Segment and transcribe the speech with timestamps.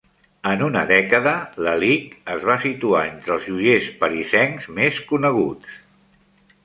[0.51, 1.33] En una dècada,
[1.67, 5.81] Lalique es va situar entre els joiers parisencs més coneguts.